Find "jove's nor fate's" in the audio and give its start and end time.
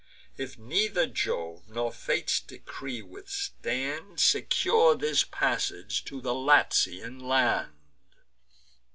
1.05-2.39